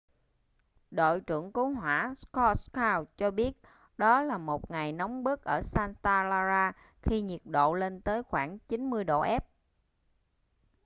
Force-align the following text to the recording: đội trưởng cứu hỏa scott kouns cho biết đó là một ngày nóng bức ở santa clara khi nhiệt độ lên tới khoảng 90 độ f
đội 0.91 1.21
trưởng 1.21 1.51
cứu 1.51 1.69
hỏa 1.73 2.13
scott 2.15 2.57
kouns 2.73 3.09
cho 3.17 3.31
biết 3.31 3.51
đó 3.97 4.21
là 4.21 4.37
một 4.37 4.71
ngày 4.71 4.93
nóng 4.93 5.23
bức 5.23 5.43
ở 5.43 5.61
santa 5.61 6.23
clara 6.23 6.71
khi 7.01 7.21
nhiệt 7.21 7.41
độ 7.45 7.73
lên 7.73 8.01
tới 8.01 8.23
khoảng 8.23 8.57
90 8.59 9.03
độ 9.03 9.21
f 9.23 9.39